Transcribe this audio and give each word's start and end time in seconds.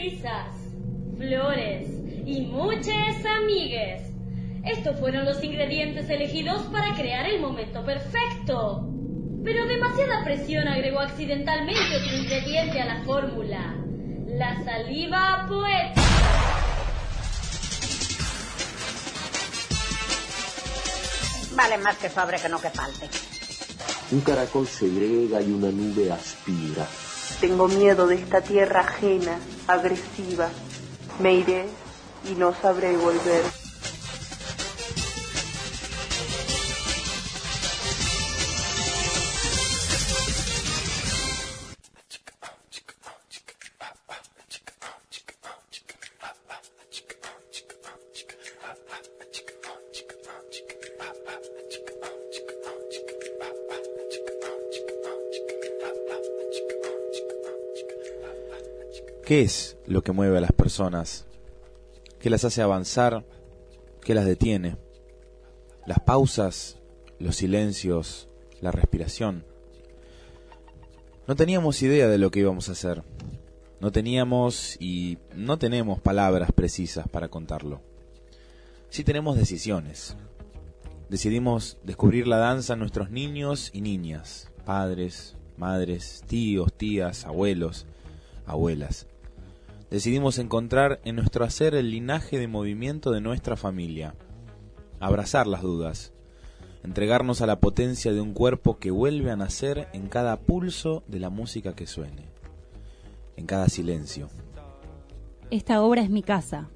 risas, 0.00 0.54
flores 1.18 1.88
y 2.24 2.40
muchas 2.42 3.24
amigues. 3.42 4.02
Estos 4.64 4.98
fueron 4.98 5.24
los 5.24 5.42
ingredientes 5.42 6.08
elegidos 6.08 6.62
para 6.72 6.94
crear 6.94 7.26
el 7.26 7.40
momento 7.40 7.84
perfecto. 7.84 8.86
Pero 9.44 9.66
demasiada 9.66 10.24
presión 10.24 10.68
agregó 10.68 11.00
accidentalmente 11.00 11.96
otro 11.96 12.16
ingrediente 12.16 12.80
a 12.80 12.86
la 12.86 13.04
fórmula. 13.04 13.76
La 14.26 14.62
saliva 14.64 15.46
poética. 15.48 16.02
Vale 21.54 21.78
más 21.78 21.98
que 21.98 22.08
sobre 22.08 22.38
que 22.38 22.48
no 22.48 22.60
que 22.60 22.70
falte. 22.70 23.29
Un 24.12 24.20
caracol 24.22 24.66
segrega 24.66 25.40
y 25.40 25.52
una 25.52 25.70
nube 25.70 26.10
aspira. 26.10 26.86
Tengo 27.40 27.68
miedo 27.68 28.08
de 28.08 28.16
esta 28.16 28.40
tierra 28.40 28.80
ajena, 28.80 29.38
agresiva. 29.68 30.48
Me 31.20 31.34
iré 31.34 31.66
y 32.28 32.34
no 32.34 32.52
sabré 32.52 32.96
volver. 32.96 33.60
¿Qué 59.30 59.42
es 59.42 59.76
lo 59.86 60.02
que 60.02 60.10
mueve 60.10 60.38
a 60.38 60.40
las 60.40 60.50
personas? 60.50 61.24
¿Qué 62.18 62.30
las 62.30 62.44
hace 62.44 62.62
avanzar? 62.62 63.24
¿Qué 64.02 64.12
las 64.12 64.24
detiene? 64.24 64.76
Las 65.86 66.00
pausas, 66.00 66.80
los 67.20 67.36
silencios, 67.36 68.28
la 68.60 68.72
respiración. 68.72 69.44
No 71.28 71.36
teníamos 71.36 71.80
idea 71.80 72.08
de 72.08 72.18
lo 72.18 72.32
que 72.32 72.40
íbamos 72.40 72.68
a 72.68 72.72
hacer. 72.72 73.04
No 73.78 73.92
teníamos 73.92 74.76
y 74.80 75.18
no 75.36 75.60
tenemos 75.60 76.00
palabras 76.00 76.50
precisas 76.50 77.06
para 77.06 77.28
contarlo. 77.28 77.82
Sí 78.88 79.04
tenemos 79.04 79.36
decisiones. 79.36 80.16
Decidimos 81.08 81.78
descubrir 81.84 82.26
la 82.26 82.38
danza 82.38 82.72
en 82.72 82.80
nuestros 82.80 83.12
niños 83.12 83.70
y 83.72 83.80
niñas, 83.80 84.50
padres, 84.64 85.36
madres, 85.56 86.24
tíos, 86.26 86.72
tías, 86.72 87.24
abuelos, 87.26 87.86
abuelas 88.44 89.06
decidimos 89.90 90.38
encontrar 90.38 91.00
en 91.04 91.16
nuestro 91.16 91.44
hacer 91.44 91.74
el 91.74 91.90
linaje 91.90 92.38
de 92.38 92.46
movimiento 92.46 93.10
de 93.10 93.20
nuestra 93.20 93.56
familia, 93.56 94.14
abrazar 95.00 95.46
las 95.46 95.62
dudas, 95.62 96.12
entregarnos 96.84 97.40
a 97.40 97.46
la 97.46 97.60
potencia 97.60 98.12
de 98.12 98.20
un 98.20 98.32
cuerpo 98.32 98.78
que 98.78 98.90
vuelve 98.90 99.30
a 99.30 99.36
nacer 99.36 99.88
en 99.92 100.08
cada 100.08 100.36
pulso 100.36 101.02
de 101.08 101.18
la 101.18 101.28
música 101.28 101.74
que 101.74 101.86
suene, 101.86 102.28
en 103.36 103.46
cada 103.46 103.68
silencio. 103.68 104.28
Esta 105.50 105.82
obra 105.82 106.02
es 106.02 106.10
mi 106.10 106.22
casa, 106.22 106.70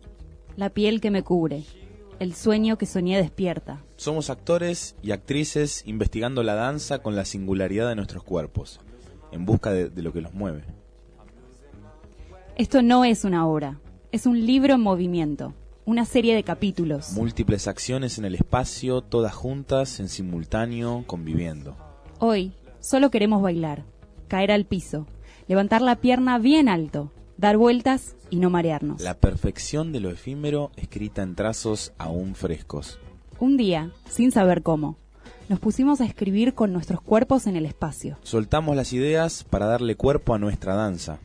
la 0.56 0.70
piel 0.70 1.00
que 1.00 1.12
me 1.12 1.22
cubre, 1.22 1.62
el 2.18 2.34
sueño 2.34 2.78
que 2.78 2.86
soñé 2.86 3.16
despierta. 3.16 3.84
Somos 3.96 4.28
actores 4.28 4.96
y 5.02 5.12
actrices 5.12 5.84
investigando 5.86 6.42
la 6.42 6.54
danza 6.54 6.98
con 6.98 7.14
la 7.14 7.24
singularidad 7.24 7.88
de 7.88 7.96
nuestros 7.96 8.24
cuerpos, 8.24 8.80
en 9.30 9.44
busca 9.44 9.70
de, 9.70 9.88
de 9.88 10.02
lo 10.02 10.12
que 10.12 10.20
los 10.20 10.34
mueve. 10.34 10.64
Esto 12.56 12.82
no 12.82 13.04
es 13.04 13.24
una 13.24 13.48
obra, 13.48 13.80
es 14.12 14.26
un 14.26 14.46
libro 14.46 14.74
en 14.74 14.80
movimiento, 14.80 15.54
una 15.84 16.04
serie 16.04 16.36
de 16.36 16.44
capítulos. 16.44 17.14
Múltiples 17.14 17.66
acciones 17.66 18.16
en 18.18 18.26
el 18.26 18.36
espacio, 18.36 19.00
todas 19.00 19.34
juntas, 19.34 19.98
en 19.98 20.08
simultáneo, 20.08 21.02
conviviendo. 21.08 21.76
Hoy 22.20 22.52
solo 22.78 23.10
queremos 23.10 23.42
bailar, 23.42 23.82
caer 24.28 24.52
al 24.52 24.66
piso, 24.66 25.08
levantar 25.48 25.82
la 25.82 25.96
pierna 25.96 26.38
bien 26.38 26.68
alto, 26.68 27.10
dar 27.38 27.56
vueltas 27.56 28.14
y 28.30 28.36
no 28.36 28.50
marearnos. 28.50 29.02
La 29.02 29.14
perfección 29.14 29.90
de 29.90 29.98
lo 29.98 30.10
efímero 30.10 30.70
escrita 30.76 31.22
en 31.22 31.34
trazos 31.34 31.92
aún 31.98 32.36
frescos. 32.36 33.00
Un 33.40 33.56
día, 33.56 33.90
sin 34.08 34.30
saber 34.30 34.62
cómo, 34.62 34.96
nos 35.48 35.58
pusimos 35.58 36.00
a 36.00 36.04
escribir 36.04 36.54
con 36.54 36.72
nuestros 36.72 37.00
cuerpos 37.00 37.48
en 37.48 37.56
el 37.56 37.66
espacio. 37.66 38.16
Soltamos 38.22 38.76
las 38.76 38.92
ideas 38.92 39.42
para 39.42 39.66
darle 39.66 39.96
cuerpo 39.96 40.34
a 40.34 40.38
nuestra 40.38 40.76
danza 40.76 41.18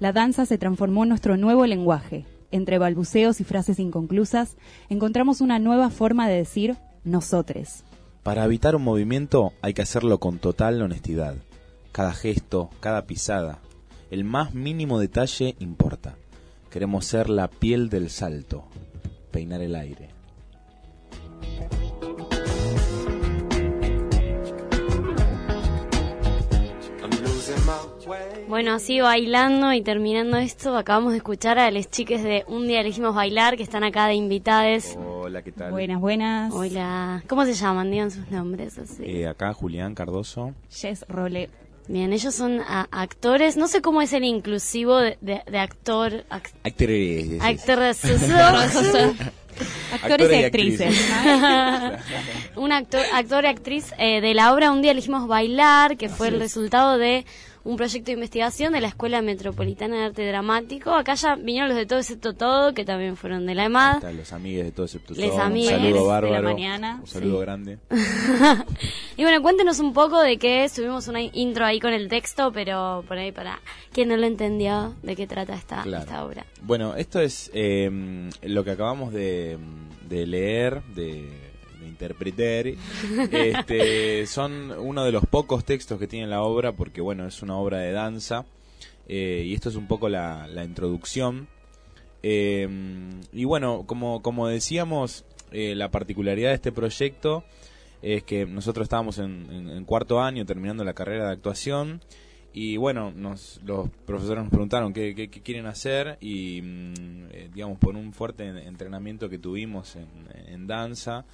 la 0.00 0.12
danza 0.12 0.46
se 0.46 0.58
transformó 0.58 1.04
en 1.04 1.10
nuestro 1.10 1.36
nuevo 1.36 1.66
lenguaje. 1.66 2.24
Entre 2.50 2.78
balbuceos 2.78 3.40
y 3.40 3.44
frases 3.44 3.78
inconclusas, 3.78 4.56
encontramos 4.88 5.40
una 5.40 5.60
nueva 5.60 5.90
forma 5.90 6.28
de 6.28 6.36
decir 6.36 6.76
nosotres. 7.04 7.84
Para 8.24 8.44
evitar 8.44 8.74
un 8.74 8.82
movimiento 8.82 9.52
hay 9.62 9.74
que 9.74 9.82
hacerlo 9.82 10.18
con 10.18 10.38
total 10.38 10.82
honestidad. 10.82 11.36
Cada 11.92 12.12
gesto, 12.12 12.70
cada 12.80 13.06
pisada, 13.06 13.58
el 14.10 14.24
más 14.24 14.54
mínimo 14.54 14.98
detalle 14.98 15.54
importa. 15.60 16.16
Queremos 16.70 17.04
ser 17.04 17.30
la 17.30 17.48
piel 17.48 17.88
del 17.88 18.10
salto, 18.10 18.64
peinar 19.30 19.60
el 19.60 19.76
aire. 19.76 20.19
Bueno, 28.50 28.72
así 28.74 29.00
bailando 29.00 29.72
y 29.72 29.80
terminando 29.80 30.36
esto, 30.36 30.76
acabamos 30.76 31.12
de 31.12 31.18
escuchar 31.18 31.60
a 31.60 31.70
los 31.70 31.88
chiques 31.88 32.24
de 32.24 32.42
Un 32.48 32.66
día 32.66 32.80
elegimos 32.80 33.14
bailar, 33.14 33.56
que 33.56 33.62
están 33.62 33.84
acá 33.84 34.08
de 34.08 34.14
invitades. 34.14 34.98
Hola, 34.98 35.42
¿qué 35.42 35.52
tal? 35.52 35.70
Buenas, 35.70 36.00
buenas. 36.00 36.52
Hola. 36.52 37.22
¿Cómo 37.28 37.44
se 37.44 37.54
llaman? 37.54 37.92
Digan 37.92 38.10
sus 38.10 38.28
nombres 38.28 38.76
así. 38.76 39.04
Eh, 39.04 39.28
acá 39.28 39.54
Julián 39.54 39.94
Cardoso. 39.94 40.52
Jess 40.68 41.04
Role. 41.08 41.48
Bien, 41.86 42.12
ellos 42.12 42.34
son 42.34 42.60
actores, 42.90 43.56
no 43.56 43.68
sé 43.68 43.82
cómo 43.82 44.02
es 44.02 44.12
el 44.12 44.24
inclusivo 44.24 44.96
de, 44.96 45.42
actor... 45.56 46.24
actores. 46.28 47.40
Actores. 47.40 48.04
Actores 49.92 50.32
y 50.32 50.44
actrices. 50.44 51.10
Un 52.56 52.72
actor, 52.72 53.02
actor 53.12 53.44
y 53.44 53.46
actriz 53.46 53.92
eh, 53.98 54.20
de 54.20 54.34
la 54.34 54.52
obra 54.52 54.72
Un 54.72 54.82
día 54.82 54.90
elegimos 54.90 55.28
bailar, 55.28 55.96
que 55.96 56.08
fue 56.08 56.28
el 56.28 56.40
resultado 56.40 56.98
de 56.98 57.24
un 57.64 57.76
proyecto 57.76 58.06
de 58.06 58.12
investigación 58.12 58.72
de 58.72 58.80
la 58.80 58.88
Escuela 58.88 59.20
Metropolitana 59.22 59.96
de 59.96 60.04
Arte 60.04 60.26
Dramático. 60.26 60.92
Acá 60.92 61.14
ya 61.14 61.36
vinieron 61.36 61.68
los 61.68 61.76
de 61.76 61.86
todo 61.86 61.98
excepto 61.98 62.32
todo, 62.34 62.72
que 62.72 62.84
también 62.84 63.16
fueron 63.16 63.46
de 63.46 63.54
la 63.54 63.64
EMAD. 63.64 64.02
los 64.12 64.32
amigos 64.32 64.64
de 64.64 64.72
todo 64.72 64.86
excepto 64.86 65.14
todo. 65.14 65.24
un 65.24 65.62
saludo 65.64 66.06
bárbaro. 66.06 66.42
mañana. 66.42 66.98
Un 67.00 67.06
saludo 67.06 67.38
grande. 67.40 67.78
y 69.16 69.22
bueno, 69.22 69.42
cuéntenos 69.42 69.78
un 69.80 69.92
poco 69.92 70.20
de 70.20 70.38
qué 70.38 70.68
subimos 70.68 71.08
una 71.08 71.20
intro 71.20 71.66
ahí 71.66 71.80
con 71.80 71.92
el 71.92 72.08
texto, 72.08 72.50
pero 72.52 73.04
por 73.06 73.18
ahí 73.18 73.32
para 73.32 73.60
quien 73.92 74.08
no 74.08 74.16
lo 74.16 74.26
entendió, 74.26 74.94
de 75.02 75.16
qué 75.16 75.26
trata 75.26 75.54
esta, 75.54 75.84
esta 75.84 76.24
obra. 76.24 76.46
Bueno, 76.62 76.94
esto 76.96 77.20
es 77.20 77.50
eh, 77.52 78.30
lo 78.42 78.64
que 78.64 78.70
acabamos 78.70 79.12
de, 79.12 79.58
de 80.08 80.26
leer, 80.26 80.82
de 80.94 81.49
interpretar, 81.90 82.66
este, 83.32 84.26
son 84.26 84.72
uno 84.78 85.04
de 85.04 85.12
los 85.12 85.26
pocos 85.26 85.64
textos 85.64 85.98
que 85.98 86.06
tiene 86.06 86.26
la 86.26 86.42
obra, 86.42 86.72
porque 86.72 87.00
bueno, 87.00 87.26
es 87.26 87.42
una 87.42 87.56
obra 87.56 87.78
de 87.78 87.92
danza, 87.92 88.46
eh, 89.12 89.42
y 89.44 89.54
esto 89.54 89.68
es 89.68 89.74
un 89.74 89.88
poco 89.88 90.08
la, 90.08 90.48
introducción. 90.64 91.48
Eh, 92.22 92.68
y 93.32 93.44
bueno, 93.44 93.82
como, 93.84 94.22
como 94.22 94.46
decíamos, 94.46 95.24
eh, 95.50 95.74
la 95.74 95.90
particularidad 95.90 96.50
de 96.50 96.54
este 96.54 96.70
proyecto 96.70 97.42
es 98.02 98.22
que 98.22 98.46
nosotros 98.46 98.84
estábamos 98.84 99.18
en, 99.18 99.84
cuarto 99.84 100.20
año 100.20 100.46
terminando 100.46 100.84
la 100.84 100.94
carrera 100.94 101.26
de 101.26 101.32
actuación. 101.32 102.00
Y 102.52 102.76
bueno, 102.76 103.10
nos, 103.10 103.60
los 103.64 103.88
profesores 104.06 104.44
nos 104.44 104.50
preguntaron 104.50 104.92
qué, 104.92 105.16
qué, 105.16 105.28
quieren 105.28 105.66
hacer. 105.66 106.16
Y 106.20 106.62
mm, 106.62 107.52
digamos 107.52 107.78
por 107.78 107.96
un 107.96 108.12
fuerte 108.12 108.46
entrenamiento 108.46 109.28
que 109.28 109.38
tuvimos 109.38 109.96
en, 109.96 110.06
en 110.46 110.68
danza, 110.68 111.24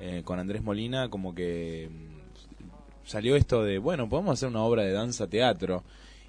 eh, 0.00 0.22
con 0.24 0.38
Andrés 0.38 0.62
Molina, 0.62 1.08
como 1.08 1.34
que 1.34 1.88
mm, 1.90 3.06
salió 3.06 3.36
esto 3.36 3.64
de, 3.64 3.78
bueno, 3.78 4.08
podemos 4.08 4.34
hacer 4.34 4.48
una 4.48 4.62
obra 4.62 4.82
de 4.82 4.92
danza 4.92 5.26
teatro. 5.28 5.82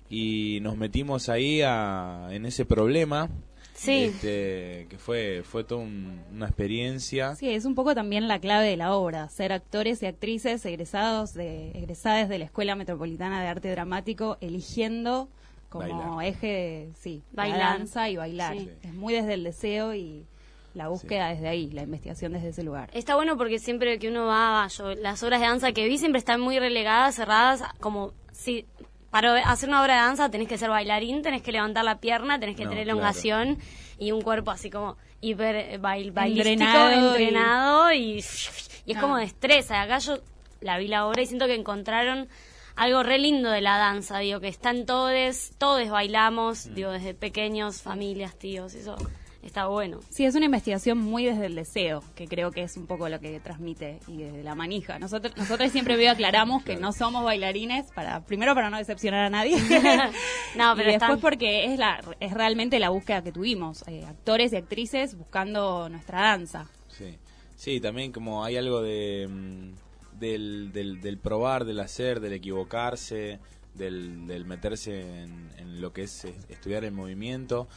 Y 0.09 0.59
nos 0.61 0.75
metimos 0.75 1.29
ahí 1.29 1.61
a, 1.61 2.29
en 2.31 2.45
ese 2.45 2.65
problema. 2.65 3.29
Sí. 3.75 4.05
Este, 4.05 4.87
que 4.89 4.97
fue, 4.97 5.43
fue 5.43 5.63
toda 5.63 5.81
una 5.81 6.47
experiencia. 6.47 7.35
Sí, 7.35 7.49
es 7.49 7.63
un 7.63 7.75
poco 7.75 7.95
también 7.95 8.27
la 8.27 8.39
clave 8.39 8.67
de 8.67 8.75
la 8.75 8.93
obra, 8.93 9.29
ser 9.29 9.53
actores 9.53 10.03
y 10.03 10.05
actrices 10.07 10.65
egresados 10.65 11.33
de, 11.33 11.71
egresadas 11.71 12.27
de 12.27 12.39
la 12.39 12.45
Escuela 12.45 12.75
Metropolitana 12.75 13.41
de 13.41 13.47
Arte 13.47 13.71
Dramático, 13.71 14.37
eligiendo 14.41 15.29
como 15.69 16.21
eje, 16.21 16.89
sí, 16.99 17.21
la 17.31 17.47
danza 17.57 18.09
y 18.09 18.17
bailar. 18.17 18.57
Es 18.81 18.93
muy 18.93 19.13
desde 19.13 19.35
el 19.35 19.43
deseo 19.43 19.93
y, 19.93 20.25
la 20.73 20.87
búsqueda 20.87 21.29
desde 21.29 21.47
ahí, 21.47 21.69
la 21.71 21.83
investigación 21.83 22.33
desde 22.33 22.49
ese 22.49 22.63
lugar. 22.63 22.89
Está 22.93 23.15
bueno 23.15 23.37
porque 23.37 23.59
siempre 23.59 23.97
que 23.99 24.07
uno 24.09 24.25
va, 24.27 24.67
yo, 24.67 24.93
las 24.95 25.21
obras 25.23 25.39
de 25.41 25.47
danza 25.47 25.71
que 25.71 25.87
vi 25.87 25.97
siempre 25.97 26.19
están 26.19 26.39
muy 26.41 26.59
relegadas, 26.59 27.15
cerradas, 27.15 27.63
como 27.79 28.13
si 28.31 28.65
para 29.09 29.37
hacer 29.49 29.67
una 29.69 29.81
obra 29.81 29.95
de 29.95 30.01
danza 30.01 30.29
tenés 30.29 30.47
que 30.47 30.57
ser 30.57 30.69
bailarín, 30.69 31.21
tenés 31.23 31.41
que 31.41 31.51
levantar 31.51 31.83
la 31.83 31.99
pierna, 31.99 32.39
tenés 32.39 32.55
que 32.55 32.65
No, 32.65 32.69
tener 32.69 32.85
claro. 32.85 32.99
elongación 32.99 33.57
y 33.97 34.11
un 34.11 34.21
cuerpo 34.21 34.51
así 34.51 34.69
como 34.69 34.95
hiper 35.21 35.79
bail, 35.79 36.11
bailístico, 36.11 36.49
Entrenado 36.51 36.91
y- 36.91 37.23
entrenado 37.23 37.91
y, 37.93 37.99
y 38.85 38.91
es 38.91 38.97
Ah. 38.97 39.01
como 39.01 39.17
destreza. 39.17 39.81
Acá 39.81 39.97
yo 39.97 40.19
la 40.61 40.77
vi 40.77 40.87
la 40.87 41.07
obra 41.07 41.21
y 41.23 41.25
siento 41.25 41.47
que 41.47 41.55
encontraron 41.55 42.29
algo 42.75 43.01
re 43.03 43.17
lindo 43.17 43.49
de 43.49 43.59
la 43.61 43.77
danza, 43.77 44.19
digo, 44.19 44.39
que 44.39 44.47
están 44.47 44.85
todos, 44.85 45.51
todos 45.57 45.89
bailamos, 45.89 46.67
Mm. 46.67 46.73
digo, 46.75 46.91
desde 46.91 47.13
pequeños, 47.15 47.81
familias, 47.81 48.37
tíos, 48.37 48.73
eso 48.75 48.95
está 49.49 49.67
bueno. 49.67 49.99
Sí, 50.09 50.25
es 50.25 50.35
una 50.35 50.45
investigación 50.45 50.97
muy 50.97 51.25
desde 51.25 51.47
el 51.47 51.55
deseo, 51.55 52.03
que 52.15 52.27
creo 52.27 52.51
que 52.51 52.61
es 52.63 52.77
un 52.77 52.87
poco 52.87 53.09
lo 53.09 53.19
que 53.19 53.39
transmite 53.39 53.99
y 54.07 54.17
desde 54.17 54.43
la 54.43 54.55
manija. 54.55 54.97
Nosotros, 54.99 55.35
nosotros 55.37 55.71
siempre 55.71 55.97
veo 55.97 56.11
aclaramos 56.11 56.63
que 56.63 56.77
no 56.77 56.93
somos 56.93 57.23
bailarines 57.23 57.91
para 57.91 58.21
primero 58.25 58.55
para 58.55 58.69
no 58.69 58.77
decepcionar 58.77 59.25
a 59.25 59.29
nadie. 59.29 59.57
No, 60.55 60.73
pero 60.75 60.89
y 60.89 60.93
después 60.93 61.09
están- 61.11 61.19
porque 61.21 61.65
es 61.65 61.77
la 61.77 62.01
es 62.19 62.33
realmente 62.33 62.79
la 62.79 62.89
búsqueda 62.89 63.21
que 63.23 63.31
tuvimos, 63.31 63.83
eh, 63.87 64.03
actores 64.07 64.51
y 64.53 64.55
actrices 64.55 65.15
buscando 65.15 65.89
nuestra 65.89 66.21
danza. 66.21 66.67
Sí, 66.87 67.17
sí, 67.55 67.79
también 67.79 68.11
como 68.11 68.43
hay 68.43 68.57
algo 68.57 68.81
de 68.81 69.27
mm, 69.29 70.19
del, 70.19 70.71
del, 70.73 71.01
del 71.01 71.17
probar, 71.17 71.65
del 71.65 71.79
hacer, 71.79 72.19
del 72.19 72.33
equivocarse, 72.33 73.39
del, 73.75 74.27
del 74.27 74.45
meterse 74.45 75.21
en, 75.23 75.49
en 75.57 75.79
lo 75.81 75.93
que 75.93 76.03
es 76.03 76.25
eh, 76.25 76.33
estudiar 76.49 76.83
el 76.83 76.91
movimiento. 76.91 77.67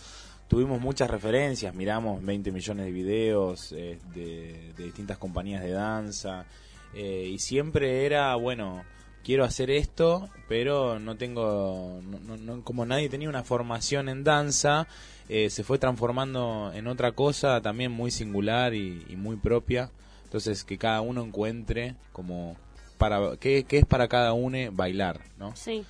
Tuvimos 0.52 0.82
muchas 0.82 1.10
referencias, 1.10 1.74
miramos 1.74 2.22
20 2.22 2.52
millones 2.52 2.84
de 2.84 2.92
videos 2.92 3.72
eh, 3.72 3.98
de, 4.14 4.74
distintas 4.76 5.16
compañías 5.16 5.62
de 5.62 5.70
danza 5.70 6.44
eh, 6.92 7.26
y 7.32 7.38
siempre 7.38 8.04
era, 8.04 8.34
bueno, 8.34 8.84
quiero 9.24 9.44
hacer 9.44 9.70
esto, 9.70 10.28
pero 10.48 10.98
no 10.98 11.16
tengo, 11.16 12.02
no- 12.26 12.36
no- 12.36 12.62
como 12.64 12.84
nadie 12.84 13.08
tenía 13.08 13.30
una 13.30 13.44
formación 13.44 14.10
en 14.10 14.24
danza, 14.24 14.86
eh, 15.30 15.48
se 15.48 15.64
fue 15.64 15.78
transformando 15.78 16.70
en 16.74 16.86
otra 16.86 17.12
cosa 17.12 17.62
también 17.62 17.90
muy 17.90 18.10
singular 18.10 18.74
y, 18.74 19.06
y 19.08 19.16
muy 19.16 19.36
propia. 19.36 19.90
Entonces 20.24 20.64
que 20.64 20.76
cada 20.76 21.00
uno 21.00 21.24
encuentre 21.24 21.94
como 22.12 22.56
para 22.98 23.38
qué, 23.40 23.64
qué 23.66 23.78
es 23.78 23.86
para 23.86 24.06
cada 24.06 24.34
uno 24.34 24.58
bailar, 24.70 25.18
¿no? 25.38 25.56
Sí. 25.56 25.82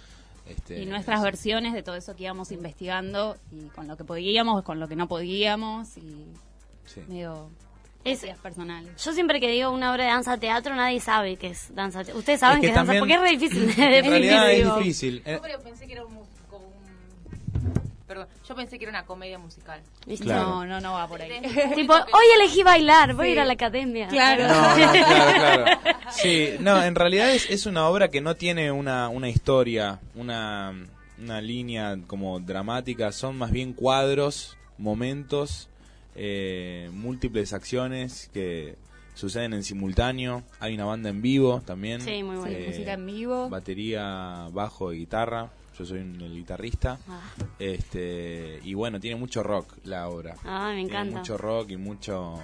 Y 0.46 0.50
Este, 0.50 0.86
nuestras 0.86 1.22
versiones 1.22 1.72
de 1.72 1.82
todo 1.82 1.94
eso 1.96 2.14
que 2.16 2.24
íbamos 2.24 2.50
investigando 2.52 3.36
y 3.52 3.66
con 3.68 3.86
lo 3.88 3.96
que 3.96 4.04
podíamos, 4.04 4.62
con 4.62 4.80
lo 4.80 4.88
que 4.88 4.96
no 4.96 5.06
podíamos 5.08 5.96
y 5.96 6.26
sí. 6.84 7.00
medio 7.08 7.48
Es- 8.04 8.20
copias 8.20 8.38
personales. 8.38 9.02
Yo 9.04 9.12
siempre 9.12 9.38
que 9.40 9.48
digo 9.48 9.70
una 9.70 9.92
obra 9.92 10.04
de 10.04 10.10
danza 10.10 10.36
teatro, 10.38 10.74
nadie 10.74 10.98
sabe 11.00 11.36
qué 11.36 11.48
es 11.48 11.72
danza 11.74 12.00
teatro. 12.02 12.18
Ustedes 12.18 12.40
saben 12.40 12.56
Es 12.58 12.60
que, 12.60 12.66
que 12.66 12.70
es 12.70 12.74
danza, 12.74 12.98
porque 12.98 13.14
es 13.14 13.20
re 13.20 13.30
difícil 13.30 13.66
de 13.66 13.72
En 13.98 14.04
realidad 14.04 14.46
definir, 14.46 14.66
es 14.66 14.76
difícil. 14.76 15.22
Yo 15.24 15.60
pensé 15.62 15.86
que 15.86 15.92
era 15.92 16.04
un 16.04 16.14
músico, 16.14 16.31
un... 16.31 16.31
Perdón, 18.12 18.28
yo 18.46 18.54
pensé 18.54 18.78
que 18.78 18.84
era 18.84 18.90
una 18.90 19.06
comedia 19.06 19.38
musical. 19.38 19.80
¿Viste? 20.06 20.26
Claro. 20.26 20.46
No, 20.46 20.66
no, 20.66 20.80
no 20.82 20.92
va 20.92 21.08
por 21.08 21.22
ahí. 21.22 21.40
Tipo, 21.74 21.94
hoy 21.94 22.26
elegí 22.36 22.62
bailar, 22.62 23.14
voy 23.14 23.28
a 23.28 23.30
ir 23.30 23.40
a 23.40 23.46
la 23.46 23.54
academia. 23.54 24.08
Claro. 24.08 24.48
No, 24.48 24.76
no, 24.76 24.92
claro, 24.92 25.32
claro. 25.34 25.80
Sí, 26.10 26.50
no, 26.60 26.82
en 26.82 26.94
realidad 26.94 27.30
es, 27.30 27.48
es 27.48 27.64
una 27.64 27.88
obra 27.88 28.08
que 28.08 28.20
no 28.20 28.36
tiene 28.36 28.70
una, 28.70 29.08
una 29.08 29.30
historia, 29.30 29.98
una, 30.14 30.74
una 31.18 31.40
línea 31.40 31.96
como 32.06 32.38
dramática, 32.38 33.12
son 33.12 33.38
más 33.38 33.50
bien 33.50 33.72
cuadros, 33.72 34.58
momentos, 34.76 35.70
eh, 36.14 36.90
múltiples 36.92 37.54
acciones 37.54 38.28
que 38.34 38.76
suceden 39.14 39.52
en 39.54 39.62
simultáneo. 39.64 40.42
Hay 40.60 40.74
una 40.74 40.84
banda 40.84 41.08
en 41.10 41.22
vivo 41.22 41.62
también. 41.64 42.00
Sí, 42.00 42.22
muy 42.22 42.36
bueno. 42.36 42.56
Sí, 42.56 42.62
Eh, 42.62 42.66
música 42.68 42.92
en 42.94 43.06
vivo. 43.06 43.48
Batería, 43.48 44.48
bajo 44.52 44.92
y 44.92 44.98
guitarra. 45.00 45.50
Yo 45.78 45.84
soy 45.86 46.00
un- 46.00 46.20
el 46.20 46.34
guitarrista. 46.34 46.98
Ah, 47.08 47.20
Este, 47.58 48.60
y 48.64 48.74
bueno, 48.74 49.00
tiene 49.00 49.16
mucho 49.16 49.42
rock 49.42 49.78
la 49.84 50.08
obra. 50.08 50.36
Ah, 50.44 50.68
me 50.70 50.76
Tiene 50.84 50.90
encanta. 50.90 51.18
mucho 51.18 51.38
rock 51.38 51.70
y 51.70 51.76
mucho 51.76 52.38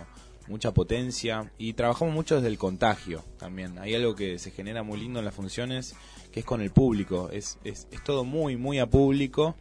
mucha 0.47 0.73
potencia 0.73 1.53
y 1.59 1.75
trabajamos 1.75 2.15
mucho 2.15 2.37
desde 2.37 2.49
el 2.49 2.57
contagio 2.57 3.23
también. 3.39 3.79
Hay 3.79 3.95
algo 3.95 4.15
que 4.15 4.39
se 4.39 4.51
genera 4.51 4.83
muy 4.83 4.99
lindo 4.99 5.19
en 5.19 5.27
las 5.27 5.35
funciones 5.35 5.95
que 6.33 6.41
es 6.41 6.47
con 6.47 6.63
el 6.63 6.71
público. 6.71 7.29
Es, 7.31 7.59
es, 7.65 7.87
es 7.91 8.03
todo 8.03 8.25
muy, 8.25 8.57
muy 8.57 8.79
a 8.79 8.87
público, 8.87 9.57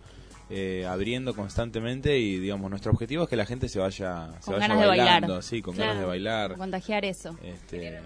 eh, 0.50 0.86
abriendo 0.88 1.36
constantemente 1.36 2.18
y 2.20 2.38
digamos, 2.40 2.70
nuestro 2.70 2.92
objetivo 2.92 3.24
es 3.24 3.30
que 3.30 3.36
la 3.36 3.46
gente 3.46 3.68
se 3.70 3.80
vaya, 3.80 4.30
se 4.40 4.46
Con 4.46 4.54
vaya 4.56 4.68
ganas 4.68 4.80
de 4.82 4.88
bailando, 4.88 5.28
bailar. 5.28 5.44
sí, 5.44 5.62
con 5.62 5.76
Claro. 5.76 5.90
ganas 5.90 6.02
de 6.04 6.08
bailar. 6.08 6.58
Contagiar 6.58 7.06
eso. 7.06 7.38
Este, 7.44 8.00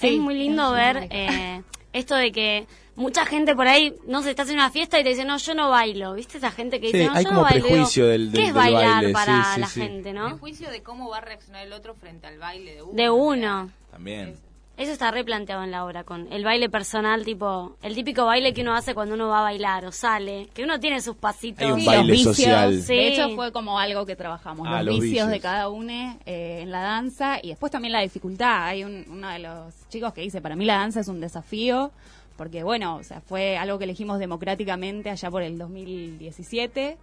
es 0.00 0.18
muy 0.18 0.34
lindo 0.34 0.72
ver 0.72 1.06
eh, 1.10 1.62
esto 1.92 2.16
de 2.16 2.32
que 2.32 2.66
mucha 2.96 3.24
gente 3.24 3.54
por 3.54 3.68
ahí, 3.68 3.94
no 4.06 4.22
sé, 4.22 4.30
estás 4.30 4.48
en 4.48 4.54
una 4.56 4.70
fiesta 4.70 4.98
y 4.98 5.04
te 5.04 5.10
dice, 5.10 5.24
no, 5.24 5.36
yo 5.38 5.54
no 5.54 5.70
bailo. 5.70 6.14
¿Viste 6.14 6.38
esa 6.38 6.50
gente 6.50 6.80
que 6.80 6.88
Sí, 6.90 6.96
dice, 6.98 7.08
no, 7.08 7.14
hay 7.16 7.24
yo 7.24 7.28
como 7.30 7.40
no 7.42 7.46
bailo? 7.46 7.66
prejuicio 7.66 8.06
del- 8.08 8.30
¿Qué 8.32 8.38
del- 8.38 8.40
es 8.40 8.46
del 8.48 8.54
bailar 8.54 8.94
baile? 8.96 9.12
para 9.12 9.44
Sí, 9.44 9.50
sí, 9.54 9.60
la 9.60 9.66
sí. 9.68 9.80
gente, 9.80 10.08
En 10.10 10.14
no? 10.16 10.38
juicio 10.38 10.70
de 10.70 10.82
cómo 10.82 11.08
va 11.10 11.18
a 11.18 11.20
reaccionar 11.20 11.64
el 11.66 11.72
otro 11.72 11.94
frente 11.94 12.26
al 12.26 12.38
baile 12.38 12.74
de 12.74 12.82
uno. 12.82 12.94
De 12.94 13.10
uno. 13.10 13.70
también. 13.90 14.34
Eso 14.82 14.90
está 14.92 15.12
replanteado 15.12 15.62
en 15.62 15.70
la 15.70 15.84
obra, 15.84 16.02
con 16.02 16.26
el 16.32 16.42
baile 16.42 16.68
personal, 16.68 17.24
tipo, 17.24 17.76
el 17.82 17.94
típico 17.94 18.24
baile 18.24 18.52
que 18.52 18.62
uno 18.62 18.74
hace 18.74 18.94
cuando 18.94 19.14
uno 19.14 19.28
va 19.28 19.38
a 19.38 19.42
bailar 19.42 19.86
o 19.86 19.92
sale, 19.92 20.48
que 20.52 20.64
uno 20.64 20.80
tiene 20.80 21.00
sus 21.00 21.14
pasitos. 21.14 21.62
Hay 21.64 21.70
un 21.70 21.80
Sí, 21.80 21.86
baile 21.86 22.02
los 22.08 22.16
vicios. 22.16 22.36
social. 22.36 22.80
Sí. 22.82 22.94
De 22.96 23.08
hecho, 23.08 23.30
fue 23.36 23.52
como 23.52 23.78
algo 23.78 24.04
que 24.04 24.16
trabajamos, 24.16 24.66
Ah, 24.68 24.82
los, 24.82 24.86
los 24.86 24.94
vicios, 24.96 25.10
vicios. 25.26 25.28
de 25.30 25.38
cada 25.40 25.68
uno 25.68 26.18
eh, 26.26 26.60
en 26.62 26.72
la 26.72 26.80
danza 26.80 27.38
y 27.40 27.50
después 27.50 27.70
también 27.70 27.92
la 27.92 28.00
dificultad. 28.00 28.64
Hay 28.64 28.82
un, 28.82 29.04
uno 29.08 29.28
de 29.28 29.38
los 29.38 29.88
chicos 29.88 30.12
que 30.12 30.22
dice, 30.22 30.40
para 30.40 30.56
mí 30.56 30.64
la 30.64 30.78
danza 30.78 30.98
es 30.98 31.06
un 31.06 31.20
desafío, 31.20 31.92
porque 32.36 32.64
bueno, 32.64 32.96
o 32.96 33.04
sea, 33.04 33.20
fue 33.20 33.56
algo 33.56 33.78
que 33.78 33.84
elegimos 33.84 34.18
democráticamente 34.18 35.10
allá 35.10 35.30
por 35.30 35.42
el 35.44 35.58
2017, 35.58 36.96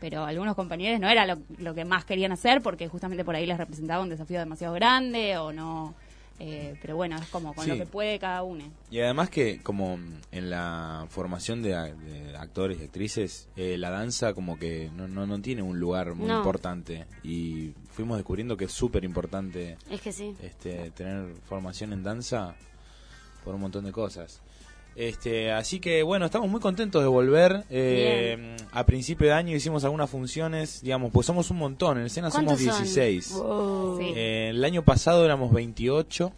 pero 0.00 0.24
algunos 0.24 0.54
compañeros 0.54 1.00
no 1.00 1.08
era 1.10 1.26
lo, 1.26 1.36
lo 1.58 1.74
que 1.74 1.84
más 1.84 2.06
querían 2.06 2.32
hacer 2.32 2.62
porque 2.62 2.88
justamente 2.88 3.24
por 3.26 3.34
ahí 3.34 3.44
les 3.44 3.58
representaba 3.58 4.02
un 4.02 4.08
desafío 4.08 4.38
demasiado 4.38 4.72
grande 4.74 5.36
o 5.36 5.52
no... 5.52 5.94
eh, 6.38 6.76
pero 6.82 6.96
bueno, 6.96 7.16
es 7.16 7.28
como 7.28 7.54
con 7.54 7.64
Sí. 7.64 7.70
lo 7.70 7.76
que 7.78 7.86
puede 7.86 8.18
cada 8.18 8.42
uno. 8.42 8.64
Y 8.90 9.00
además 9.00 9.30
que 9.30 9.60
como 9.62 9.98
en 10.32 10.50
la 10.50 11.06
formación 11.10 11.62
de, 11.62 11.70
de 11.94 12.36
actores 12.36 12.78
y 12.80 12.84
actrices, 12.84 13.48
eh, 13.56 13.76
la 13.78 13.90
danza 13.90 14.34
como 14.34 14.58
que 14.58 14.90
no, 14.94 15.08
no, 15.08 15.26
no 15.26 15.40
tiene 15.40 15.62
un 15.62 15.78
lugar 15.80 16.14
muy 16.14 16.28
No. 16.28 16.38
importante 16.38 17.06
y 17.22 17.72
fuimos 17.90 18.16
descubriendo 18.18 18.56
que 18.56 18.66
es 18.66 18.72
súper 18.72 19.04
importante 19.04 19.78
Es 19.90 20.00
que 20.00 20.12
sí. 20.12 20.34
este, 20.42 20.90
tener 20.90 21.34
formación 21.48 21.92
en 21.92 22.02
danza 22.02 22.54
por 23.44 23.54
un 23.54 23.60
montón 23.62 23.84
de 23.84 23.92
cosas. 23.92 24.40
Este, 24.96 25.52
así 25.52 25.78
que 25.78 26.02
bueno, 26.02 26.24
estamos 26.24 26.48
muy 26.48 26.58
contentos 26.60 27.02
de 27.02 27.08
volver. 27.08 27.64
Eh, 27.68 28.56
a 28.72 28.84
principio 28.86 29.26
de 29.26 29.34
año 29.34 29.54
hicimos 29.54 29.84
algunas 29.84 30.08
funciones, 30.08 30.80
digamos, 30.80 31.12
pues 31.12 31.26
somos 31.26 31.50
un 31.50 31.58
montón, 31.58 31.98
en 31.98 32.06
escena 32.06 32.30
somos 32.30 32.54
¿Cuántos 32.54 32.74
son? 32.74 32.82
16. 32.82 33.32
Wow. 33.34 33.98
Sí. 34.00 34.12
Eh, 34.16 34.48
el 34.50 34.64
año 34.64 34.82
pasado 34.82 35.24
éramos 35.24 35.52
28. 35.52 36.32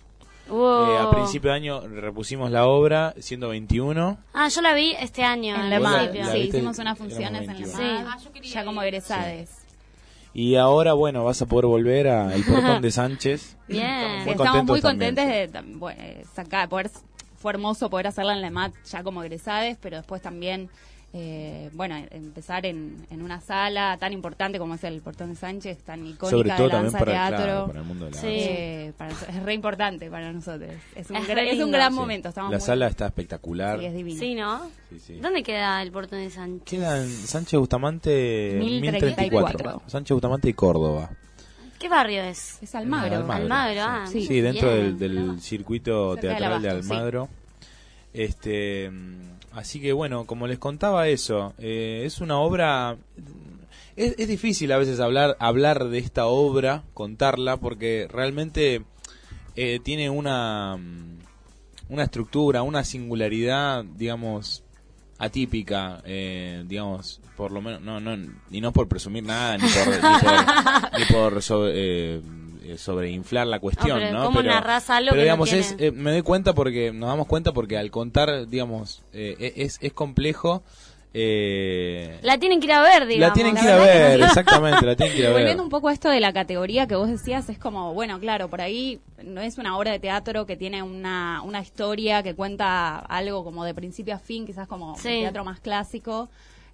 Wow. 0.49 0.91
Eh, 0.91 0.99
a 0.99 1.11
principio 1.11 1.51
de 1.51 1.57
año 1.57 1.87
repusimos 1.87 2.51
la 2.51 2.67
obra 2.67 3.15
siendo 3.21 3.49
21. 3.51 4.19
Ah, 4.35 4.49
yo 4.49 4.61
la 4.61 4.75
vi 4.75 4.93
este 4.99 5.23
año. 5.23 5.55
En 5.55 5.61
al 5.61 5.71
la 5.71 5.79
la- 5.79 6.01
sí, 6.33 6.39
viste, 6.41 6.57
hicimos 6.59 6.79
unas 6.79 6.99
funciones 6.99 7.43
en 7.43 7.47
la 7.47 7.53
21. 7.53 7.77
Sí. 7.79 7.85
Ah, 7.85 8.17
yo 8.25 8.43
ya 8.43 8.65
como 8.65 8.83
egresades. 8.83 9.51
Y 10.35 10.57
ahora, 10.57 10.93
bueno, 10.95 11.25
vas 11.25 11.41
a 11.43 11.47
poder 11.47 11.67
volver 11.67 12.09
a 12.09 12.35
El 12.35 12.45
Portón 12.45 12.83
de 12.83 12.91
Sánchez. 12.91 13.57
Bien. 13.67 13.85
Estamos 13.85 14.25
muy 14.25 14.33
estamos 14.33 14.55
muy 14.55 14.81
contentos 14.81 14.81
contentes 14.83 15.53
también, 15.53 15.75
de 15.75 15.79
bueno, 15.79 16.03
sacar, 16.35 16.69
poder, 16.69 16.91
fue 17.39 17.53
hermoso 17.53 17.89
poder 17.89 18.09
hacerla 18.09 18.35
en 18.35 18.43
la 18.43 18.51
MAT 18.51 18.75
ya 18.85 19.03
como 19.03 19.23
egresades, 19.23 19.79
pero 19.81 19.97
después 19.97 20.21
también, 20.21 20.69
eh, 21.15 21.71
bueno, 21.73 21.97
empezar 22.11 22.67
en, 22.67 23.07
en 23.11 23.23
una 23.23 23.41
sala 23.41 23.97
tan 23.99 24.13
importante 24.13 24.59
como 24.59 24.75
es 24.75 24.85
el 24.85 25.01
Portón 25.01 25.31
de 25.31 25.37
Sánchez, 25.37 25.79
tan 25.85 26.01
icónica 26.07 26.29
Sobre 26.29 26.51
todo 26.51 26.69
de 26.69 26.75
danza 26.75 26.99
para, 26.99 27.13
teatro. 27.13 27.37
claro, 27.45 27.67
para 27.69 27.79
el 27.81 27.85
mundo 27.87 28.05
de 28.07 28.11
la 28.11 28.17
Sí. 28.21 28.27
Eh, 28.29 28.93
para 28.99 29.11
es 29.13 29.43
re 29.43 29.55
importante 29.55 30.11
para 30.11 30.33
nosotros. 30.33 30.71
Es 30.95 31.09
un, 31.09 31.17
Es 31.17 31.23
es 31.29 31.29
gran 31.71 31.93
Sí. 31.93 31.97
momento. 31.99 32.29
Estamos 32.29 32.51
La 32.51 32.59
muy- 32.59 32.67
sala 32.67 32.89
está 32.89 33.07
espectacular. 33.07 33.79
sí, 33.79 33.87
es 33.87 33.95
divino. 33.95 34.19
Sí, 34.21 34.35
¿no? 34.35 34.71
Sí, 34.91 34.99
sí. 34.99 35.15
¿Dónde 35.21 35.43
queda 35.43 35.81
el 35.83 35.91
portón 35.93 36.19
de 36.19 36.31
Sánchez? 36.31 36.65
Queda 36.65 37.03
en 37.03 37.09
Sánchez 37.09 37.59
Bustamante 37.59 38.57
1034. 38.61 39.31
1034. 39.41 39.83
Sánchez 39.87 40.15
Bustamante 40.15 40.49
y 40.51 40.53
Córdoba. 40.53 41.11
¿Qué 41.79 41.89
barrio 41.89 42.23
es? 42.23 42.59
Es 42.63 42.75
Almagro. 42.75 43.17
Almagro. 43.19 43.43
Almagro, 43.45 43.81
ah. 43.83 44.07
Sí, 44.11 44.27
Sí. 44.27 44.41
dentro 44.41 44.73
Bien. 44.75 44.99
del, 44.99 45.15
del 45.17 45.41
circuito 45.41 46.15
Cerca 46.15 46.29
teatral 46.37 46.63
de 46.63 46.71
Abasto. 46.71 46.93
Almagro. 46.95 47.29
Este, 48.13 48.91
mm, 48.91 49.21
así 49.53 49.81
que 49.81 49.93
bueno, 49.93 50.25
como 50.25 50.47
les 50.47 50.59
contaba 50.59 51.09
eso, 51.09 51.55
eh, 51.59 52.03
es 52.05 52.21
una 52.21 52.39
obra. 52.39 52.97
Es, 53.97 54.15
es 54.19 54.29
difícil 54.29 54.73
a 54.73 54.79
veces 54.79 55.01
hablar 55.01 55.37
hablar 55.41 55.89
de 55.89 55.99
esta 55.99 56.27
obra, 56.27 56.83
contarla, 56.95 57.57
porque 57.59 58.09
realmente 58.11 58.83
eh, 59.57 59.81
tiene 59.83 60.11
una 60.11 60.77
mm, 60.77 61.19
una 61.91 62.03
estructura, 62.05 62.63
una 62.63 62.85
singularidad, 62.85 63.85
digamos 63.85 64.63
atípica, 65.19 66.01
eh, 66.05 66.65
digamos, 66.67 67.21
por 67.37 67.51
lo 67.53 67.61
menos, 67.61 67.81
no, 67.83 68.01
no, 68.01 68.17
y 68.51 68.61
no 68.61 68.73
por 68.73 68.89
presumir 68.89 69.25
nada, 69.25 69.59
ni 69.59 69.69
por, 69.69 69.87
ni 69.89 70.19
por, 70.21 70.99
ni 70.99 71.05
por 71.07 71.43
so- 71.43 71.69
eh, 71.69 72.21
eh, 72.65 72.79
sobreinflar 72.79 73.47
la 73.47 73.59
cuestión, 73.61 73.99
No, 73.99 74.05
pero 74.07 74.13
¿no? 74.19 74.25
¿cómo 74.27 74.43
narrás 74.43 74.91
algo 74.91 75.11
pero 75.11 75.13
que 75.13 75.19
no 75.19 75.23
digamos, 75.23 75.53
es, 75.53 75.75
eh, 75.79 75.91
me 75.91 76.11
doy 76.13 76.23
cuenta 76.23 76.55
porque, 76.55 76.93
nos 76.93 77.09
damos 77.09 77.27
cuenta 77.27 77.53
porque 77.53 77.77
al 77.79 77.91
contar, 77.91 78.47
digamos, 78.49 79.03
eh, 79.13 79.55
es, 79.57 79.79
es 79.81 79.93
complejo. 79.93 80.63
Eh, 81.21 82.19
La 82.23 82.39
tienen 82.39 82.61
que 82.61 82.67
ir 82.67 82.73
a 82.73 82.81
ver, 82.81 83.07
digamos. 83.07 83.29
la 83.29 83.33
tienen 83.35 83.55
que 83.57 83.63
ir 83.65 83.71
a 83.71 83.77
ver, 83.77 84.21
exactamente, 84.23 84.87
la 84.87 84.95
tienen 84.97 85.15
que 85.15 85.21
ir 85.21 85.27
a 85.27 85.29
ver. 85.31 85.39
Volviendo 85.41 85.63
un 85.63 85.69
poco 85.69 85.89
a 85.89 85.93
esto 85.93 86.09
de 86.11 86.21
la 86.21 86.33
categoría 86.33 86.87
que 86.87 86.95
vos 86.95 87.09
decías, 87.09 87.49
es 87.49 87.59
como, 87.59 87.93
bueno, 87.95 88.21
claro, 88.21 88.49
por 88.49 88.61
ahí 88.61 89.01
no 89.25 89.41
es 89.41 89.59
una 89.59 89.77
obra 89.77 89.91
de 89.93 89.99
teatro 89.99 90.47
que 90.47 90.57
tiene 90.57 90.83
una, 90.83 91.43
una 91.45 91.61
historia 91.61 92.23
que 92.23 92.35
cuenta 92.35 92.99
algo 92.99 93.45
como 93.45 93.65
de 93.65 93.75
principio 93.75 94.15
a 94.15 94.19
fin, 94.19 94.47
quizás 94.47 94.69
como 94.69 94.97
Sí. 94.97 95.09
un 95.09 95.21
teatro 95.23 95.45
más 95.45 95.61
clásico, 95.61 96.29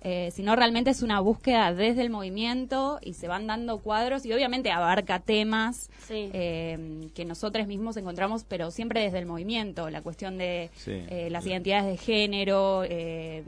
eh, 0.04 0.30
sino 0.32 0.54
realmente 0.54 0.90
es 0.90 1.02
una 1.02 1.18
búsqueda 1.20 1.72
desde 1.74 2.02
el 2.02 2.10
movimiento 2.10 2.98
y 3.02 3.14
se 3.14 3.26
van 3.26 3.46
dando 3.46 3.78
cuadros 3.78 4.24
y 4.26 4.32
obviamente 4.32 4.70
abarca 4.70 5.18
temas 5.20 5.90
Sí. 6.06 6.30
eh, 6.32 7.08
que 7.14 7.24
nosotros 7.24 7.66
mismos 7.66 7.96
encontramos, 7.96 8.44
pero 8.44 8.70
siempre 8.70 9.00
desde 9.00 9.18
el 9.18 9.26
movimiento, 9.26 9.88
la 9.90 10.02
cuestión 10.02 10.36
de 10.38 10.70
Sí. 10.76 10.92
eh, 11.08 11.28
las 11.30 11.46
identidades 11.46 11.86
de 11.86 11.96
género, 11.96 12.84
eh, 12.84 13.42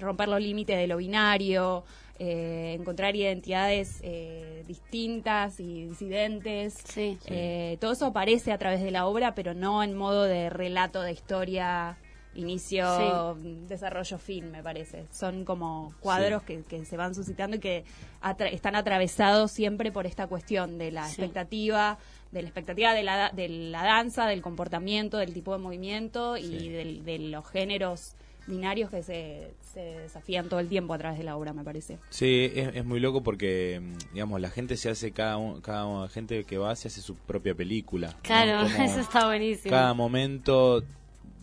romper 0.00 0.28
los 0.28 0.40
límites 0.40 0.76
de 0.78 0.86
lo 0.86 0.96
binario, 0.96 1.84
eh, 2.18 2.76
encontrar 2.78 3.16
identidades 3.16 3.98
eh, 4.02 4.62
distintas 4.68 5.58
y 5.60 5.86
disidentes. 5.88 6.74
Sí. 6.84 7.18
Eh, 7.26 7.76
todo 7.80 7.92
eso 7.92 8.06
aparece 8.06 8.52
a 8.52 8.58
través 8.58 8.80
de 8.82 8.90
la 8.90 9.06
obra, 9.06 9.34
pero 9.34 9.54
no 9.54 9.82
en 9.82 9.94
modo 9.96 10.24
de 10.24 10.48
relato 10.48 11.02
de 11.02 11.12
historia, 11.12 11.96
inicio, 12.34 13.36
desarrollo, 13.68 14.18
fin, 14.18 14.50
me 14.50 14.62
parece. 14.62 15.06
Son 15.12 15.44
como 15.44 15.92
cuadros 16.00 16.42
que, 16.42 16.62
que 16.62 16.84
se 16.84 16.96
van 16.96 17.14
suscitando 17.14 17.56
y 17.56 17.60
que 17.60 17.84
atra- 18.22 18.50
están 18.52 18.74
atravesados 18.74 19.50
siempre 19.50 19.92
por 19.92 20.06
esta 20.06 20.26
cuestión 20.26 20.78
de 20.78 20.90
la 20.92 21.04
Sí. 21.06 21.12
expectativa, 21.20 21.98
de 22.30 22.42
la 22.42 22.48
expectativa 22.48 22.94
de 22.94 23.02
la, 23.02 23.30
de 23.30 23.48
la 23.48 23.84
danza, 23.84 24.26
del 24.26 24.40
comportamiento, 24.42 25.18
del 25.18 25.34
tipo 25.34 25.52
de 25.52 25.58
movimiento 25.58 26.36
y 26.36 26.42
Sí. 26.60 26.68
del- 26.70 27.04
de 27.04 27.18
los 27.18 27.46
géneros 27.48 28.14
binarios 28.46 28.90
que 28.90 29.02
se, 29.04 29.54
se 29.72 29.80
desafían 29.80 30.48
todo 30.48 30.58
el 30.58 30.68
tiempo 30.68 30.94
a 30.94 30.98
través 30.98 31.16
de 31.18 31.24
la 31.24 31.36
obra, 31.36 31.52
me 31.52 31.62
parece. 31.62 31.98
Sí, 32.10 32.50
es, 32.54 32.74
es 32.74 32.84
muy 32.84 32.98
loco 32.98 33.22
porque, 33.22 33.80
mm, 33.80 34.14
digamos, 34.14 34.40
la 34.40 34.50
gente 34.50 34.76
se 34.76 34.90
hace, 34.90 35.12
cada, 35.12 35.36
un- 35.36 35.60
cada 35.60 36.08
gente 36.08 36.42
que 36.44 36.58
va 36.58 36.74
se 36.74 36.88
hace 36.88 37.02
su 37.02 37.14
propia 37.14 37.54
película. 37.54 38.08
¿no? 38.08 38.18
Claro, 38.22 38.66
Como 38.72 38.84
eso 38.84 38.98
está 39.00 39.26
buenísimo. 39.26 39.70
Cada 39.70 39.94
momento, 39.94 40.82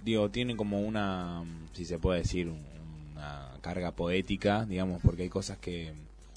digo, 0.04 0.30
tiene 0.30 0.56
como 0.56 0.80
una, 0.82 1.44
si 1.74 1.86
se 1.86 2.00
puede 2.00 2.20
decir, 2.20 2.48
un- 2.48 2.64
una 3.14 3.52
carga 3.62 3.92
poética, 3.92 4.66
digamos, 4.66 5.02
porque 5.02 5.24
hay 5.24 5.30
cosas 5.30 5.58
que, 5.58 5.94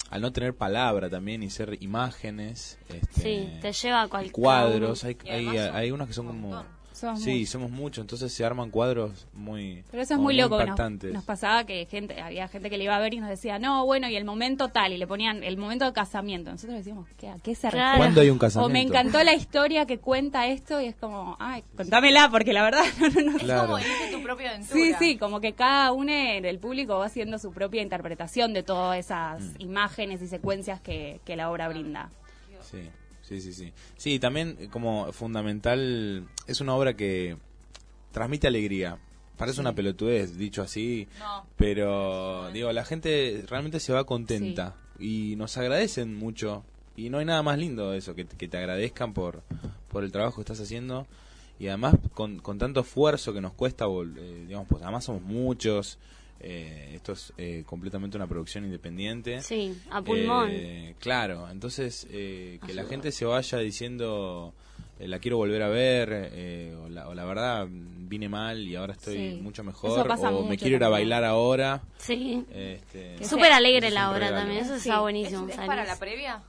al 0.09 0.21
no 0.21 0.31
tener 0.31 0.53
palabra 0.53 1.09
también 1.09 1.41
y 1.43 1.49
ser 1.49 1.77
imágenes, 1.81 2.77
este, 2.89 3.21
Sí, 3.21 3.49
te 3.61 3.71
lleva 3.71 4.01
a 4.03 4.07
cualquier 4.07 4.33
cuadros, 4.33 5.03
hay, 5.03 5.17
hay, 5.29 5.47
hay 5.57 5.91
unos 5.91 6.07
que 6.07 6.13
son 6.13 6.27
un 6.27 6.41
como... 6.41 6.65
Somos 6.93 7.21
Sí, 7.21 7.31
muchos. 7.39 7.49
somos 7.49 7.71
muchos, 7.71 8.01
entonces 8.03 8.31
se 8.31 8.45
arman 8.45 8.69
cuadros 8.69 9.25
muy 9.33 9.83
Pero 9.91 10.03
eso 10.03 10.13
es 10.13 10.19
muy 10.19 10.35
loco. 10.35 10.63
Nos, 10.63 10.79
nos 11.11 11.23
pasaba 11.23 11.65
que 11.65 11.85
gente, 11.89 12.21
había 12.21 12.47
gente 12.47 12.69
que 12.69 12.77
le 12.77 12.83
iba 12.85 12.95
a 12.95 12.99
ver 12.99 13.13
y 13.13 13.19
nos 13.19 13.29
decía, 13.29 13.57
no, 13.59 13.85
bueno, 13.85 14.07
y 14.09 14.15
el 14.15 14.25
momento 14.25 14.69
tal, 14.69 14.93
y 14.93 14.97
le 14.97 15.07
ponían 15.07 15.43
el 15.43 15.57
momento 15.57 15.85
de 15.85 15.93
casamiento. 15.93 16.51
Nosotros 16.51 16.77
decíamos, 16.77 17.07
¿qué, 17.17 17.29
¿a 17.29 17.37
qué 17.43 17.55
se 17.55 17.69
refiere? 17.71 17.97
¿Cuándo 17.97 18.21
hay 18.21 18.29
un 18.29 18.37
O 18.37 18.39
casamiento? 18.39 18.73
me 18.73 18.81
encantó 18.81 19.23
la 19.23 19.33
historia 19.33 19.85
que 19.85 19.97
cuenta 19.97 20.47
esto 20.47 20.79
y 20.79 20.85
es 20.85 20.95
como, 20.95 21.35
ay, 21.39 21.63
contámela, 21.75 22.29
porque 22.29 22.53
la 22.53 22.63
verdad 22.63 22.83
no, 22.99 23.07
no, 23.09 23.31
no. 23.31 23.37
Es 23.37 23.61
como 23.61 23.77
elige 23.77 24.11
tu 24.11 24.21
propia 24.23 24.51
aventura. 24.51 24.73
Sí, 24.79 24.93
sí, 24.99 25.17
como 25.17 25.39
que 25.41 25.53
cada 25.53 25.91
uno 25.91 26.11
del 26.13 26.59
público 26.59 26.99
va 26.99 27.07
haciendo 27.07 27.39
su 27.39 27.51
propia 27.51 27.81
interpretación 27.81 28.53
de 28.53 28.63
todas 28.63 28.99
esas 28.99 29.41
Mm. 29.41 29.55
imágenes 29.59 30.21
y 30.21 30.27
secuencias 30.27 30.79
que, 30.79 31.19
que 31.25 31.35
la 31.35 31.49
obra 31.49 31.67
brinda. 31.69 32.09
Sí, 32.61 32.77
sí, 33.23 33.41
sí, 33.41 33.51
sí. 33.53 33.73
Sí, 33.97 34.19
también 34.19 34.55
eh, 34.59 34.67
como 34.71 35.11
fundamental, 35.11 36.27
es 36.47 36.61
una 36.61 36.75
obra 36.75 36.95
que 36.95 37.37
transmite 38.11 38.47
alegría. 38.47 38.99
Parece 39.37 39.59
una 39.61 39.73
pelotudez, 39.73 40.37
dicho 40.37 40.61
así, 40.61 41.07
No. 41.19 41.45
pero 41.57 42.51
digo, 42.53 42.71
la 42.71 42.85
gente 42.85 43.43
realmente 43.49 43.79
se 43.79 43.91
va 43.91 44.03
contenta 44.05 44.75
y 44.99 45.35
nos 45.37 45.57
agradecen 45.57 46.15
mucho. 46.15 46.63
Y 46.95 47.09
no 47.09 47.17
hay 47.17 47.25
nada 47.25 47.41
más 47.41 47.57
lindo 47.57 47.89
de 47.89 47.97
eso, 47.97 48.13
que, 48.13 48.25
que 48.25 48.47
te 48.47 48.57
agradezcan 48.57 49.13
por, 49.13 49.41
por 49.89 50.03
el 50.03 50.11
trabajo 50.11 50.35
que 50.35 50.41
estás 50.41 50.59
haciendo. 50.61 51.07
Y 51.59 51.67
además 51.67 51.95
con, 52.13 52.37
con 52.39 52.59
tanto 52.59 52.81
esfuerzo 52.81 53.33
que 53.33 53.41
nos 53.41 53.53
cuesta, 53.53 53.85
eh, 53.85 54.45
digamos, 54.47 54.67
pues 54.69 54.83
además 54.83 55.03
somos 55.05 55.23
muchos. 55.23 55.97
Eh, 56.43 56.91
esto 56.93 57.13
es 57.13 57.33
eh, 57.37 57.63
completamente 57.65 58.17
una 58.17 58.27
producción 58.27 58.65
independiente. 58.65 59.41
Sí, 59.41 59.73
a 59.89 60.01
pulmón. 60.01 60.49
Eh, 60.51 60.95
claro, 60.99 61.49
entonces 61.49 62.05
eh, 62.11 62.59
que 62.65 62.73
la 62.73 62.83
gente 62.83 63.11
se 63.11 63.25
vaya 63.25 63.57
diciendo 63.59 64.53
eh, 64.99 65.07
la 65.07 65.19
quiero 65.19 65.37
volver 65.37 65.63
a 65.63 65.69
ver 65.69 66.09
eh, 66.33 66.75
o, 66.83 66.89
la, 66.89 67.07
o 67.07 67.13
la 67.15 67.25
verdad 67.25 67.67
vine 67.69 68.29
mal 68.29 68.59
y 68.67 68.75
ahora 68.75 68.93
estoy 68.93 69.15
Sí. 69.15 69.39
mucho 69.41 69.63
mejor 69.63 70.07
o 70.11 70.43
me 70.45 70.57
quiero 70.57 70.75
ir 70.75 70.83
a 70.83 70.89
bailar 70.89 71.23
ahora. 71.23 71.81
sí. 71.97 72.45
Este, 72.53 73.23
Súper 73.25 73.51
alegre 73.53 73.87
es 73.87 73.93
la 73.93 74.09
obra 74.11 74.19
regalo. 74.27 74.37
también, 74.37 74.63
eso 74.63 74.73
Sí. 74.73 74.79
está 74.89 74.95
¿Es, 74.95 75.01
buenísimo. 75.01 75.47
es 75.47 75.55
Salis. 75.55 75.67
para 75.67 75.85
la 75.85 75.97
previa? 75.97 76.43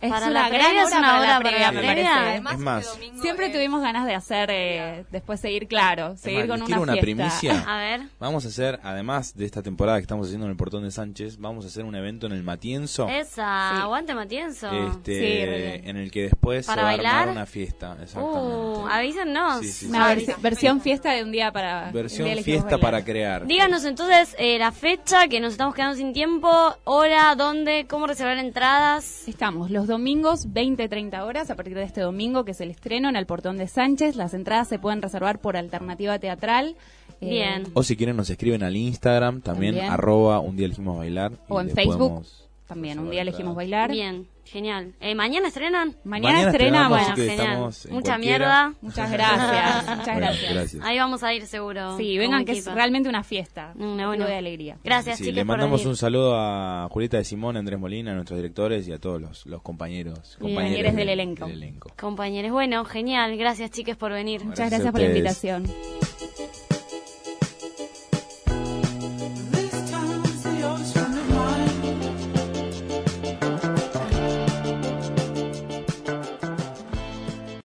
Es 0.00 0.10
Para 0.10 0.26
una 0.30 0.40
la 0.42 0.48
gran 0.48 0.60
previa, 0.62 0.82
es 0.82 0.88
hora 0.88 0.98
una 0.98 1.18
hora 1.20 1.40
para 1.42 1.58
la 1.58 1.70
previa. 1.72 2.16
Además, 2.30 2.52
Es 2.54 2.58
más, 2.58 2.98
este 3.02 3.20
Siempre 3.20 3.46
es- 3.46 3.52
tuvimos 3.52 3.82
ganas 3.82 4.06
de 4.06 4.14
hacer, 4.14 4.48
eh, 4.50 5.04
después 5.10 5.40
seguir, 5.40 5.68
claro, 5.68 6.16
seguir 6.16 6.40
más, 6.40 6.48
con 6.48 6.56
una 6.56 6.64
quiero 6.66 6.82
una 6.82 6.92
fiesta. 6.94 7.04
primicia. 7.04 7.64
A 7.68 7.76
ver. 7.78 8.00
Vamos 8.18 8.44
a 8.46 8.48
hacer, 8.48 8.80
además 8.82 9.36
de 9.36 9.44
esta 9.44 9.62
temporada 9.62 9.98
que 9.98 10.02
estamos 10.02 10.26
haciendo 10.26 10.46
en 10.46 10.52
el 10.52 10.56
Portón 10.56 10.84
de 10.84 10.90
Sánchez, 10.90 11.38
vamos 11.38 11.66
a 11.66 11.68
hacer 11.68 11.84
un 11.84 11.94
evento 11.94 12.26
en 12.26 12.32
el 12.32 12.42
Matienzo. 12.42 13.08
Esa, 13.08 13.72
Sí. 13.74 13.80
aguante 13.82 14.14
Matienzo. 14.14 14.70
Este, 14.70 15.80
Sí, 15.80 15.88
en 15.88 15.96
el 15.98 16.10
que 16.10 16.22
después 16.22 16.66
¿Para 16.66 16.80
se 16.80 16.84
va 16.84 16.88
a 16.90 16.96
bailar? 16.96 17.14
armar 17.16 17.28
una 17.36 17.46
fiesta. 17.46 17.96
Exactamente. 18.02 18.40
Uh, 18.48 18.86
avísennos. 18.90 19.60
Sí, 19.60 19.66
sí, 19.66 19.72
sí. 19.72 19.86
Una 19.90 20.06
Ay, 20.06 20.24
versi- 20.24 20.40
versión 20.40 20.80
fiesta 20.80 21.12
de 21.12 21.22
un 21.24 21.30
día 21.32 21.52
para... 21.52 21.90
Versión 21.92 22.26
día 22.32 22.42
fiesta 22.42 22.78
para 22.78 23.04
crear. 23.04 23.46
Díganos 23.46 23.84
entonces 23.84 24.34
eh, 24.38 24.58
la 24.58 24.72
fecha, 24.72 25.28
que 25.28 25.40
nos 25.40 25.52
estamos 25.52 25.74
quedando 25.74 25.96
sin 25.96 26.14
tiempo, 26.14 26.48
hora, 26.84 27.34
dónde, 27.34 27.86
cómo 27.86 28.06
reservar 28.06 28.38
entradas. 28.38 29.28
Estamos 29.28 29.70
los 29.70 29.89
domingos 29.90 30.48
20-30 30.48 31.22
horas 31.22 31.50
a 31.50 31.56
partir 31.56 31.74
de 31.76 31.82
este 31.82 32.00
domingo 32.00 32.44
que 32.46 32.52
es 32.52 32.60
el 32.62 32.70
estreno 32.70 33.08
en 33.10 33.16
el 33.16 33.26
Portón 33.26 33.58
de 33.58 33.68
Sánchez. 33.68 34.16
Las 34.16 34.32
entradas 34.32 34.68
se 34.68 34.78
pueden 34.78 35.02
reservar 35.02 35.40
por 35.40 35.56
alternativa 35.58 36.18
teatral. 36.18 36.76
eh, 37.20 37.28
Bien. 37.28 37.64
O 37.74 37.82
si 37.82 37.96
quieren 37.96 38.16
nos 38.16 38.30
escriben 38.30 38.62
al 38.62 38.76
Instagram, 38.76 39.42
también, 39.42 39.74
También. 39.74 39.92
arroba 39.92 40.40
un 40.40 40.56
día 40.56 40.66
elegimos 40.66 40.96
bailar. 40.96 41.32
O 41.48 41.60
en 41.60 41.68
Facebook. 41.70 42.24
También, 42.66 42.98
un 43.00 43.10
día 43.10 43.22
elegimos 43.22 43.54
bailar. 43.56 43.90
Bien, 43.90 44.26
genial. 44.50 44.94
Eh, 45.00 45.14
¿Mañana 45.14 45.48
estrenan? 45.48 45.96
Mañana, 46.04 46.34
Mañana 46.34 46.50
estrenamos. 46.50 46.98
Bueno, 47.00 47.16
genial. 47.16 47.58
Mucha 47.58 47.88
cualquiera. 47.90 48.18
mierda. 48.18 48.74
Muchas 48.80 49.10
gracias. 49.12 49.82
Muchas 49.96 50.06
Bueno, 50.06 50.20
gracias. 50.20 50.54
gracias. 50.54 50.84
Ahí 50.84 50.98
vamos 50.98 51.22
a 51.22 51.34
ir 51.34 51.46
seguro. 51.46 51.96
Sí, 51.96 52.18
vengan 52.18 52.44
que 52.44 52.52
es 52.52 52.66
realmente 52.66 53.08
una 53.08 53.22
fiesta. 53.22 53.72
Un 53.76 53.96
bueno. 53.96 54.08
motivo 54.08 54.26
de 54.26 54.36
alegría. 54.36 54.78
Gracias, 54.84 55.18
Sí, 55.18 55.24
chicos, 55.24 55.36
le 55.36 55.44
mandamos 55.44 55.86
un 55.86 55.96
saludo 55.96 56.34
a 56.36 56.88
Julieta 56.90 57.16
de 57.16 57.24
Simón, 57.24 57.56
Andrés 57.56 57.78
Molina, 57.78 58.12
a 58.12 58.14
nuestros 58.14 58.38
directores 58.38 58.86
y 58.88 58.92
a 58.92 58.98
todos 58.98 59.20
los, 59.20 59.46
los 59.46 59.62
compañeros. 59.62 60.36
Compañeros 60.40 60.94
del 60.94 61.08
elenco. 61.08 61.46
del 61.46 61.56
elenco. 61.62 61.90
Compañeros, 61.98 62.50
bueno, 62.52 62.84
genial. 62.84 63.36
Gracias, 63.36 63.70
chicas, 63.70 63.96
por 63.96 64.12
venir. 64.12 64.44
Muchas 64.44 64.70
Gracias 64.70 64.90
por 64.90 65.00
la 65.00 65.06
invitación. 65.08 65.64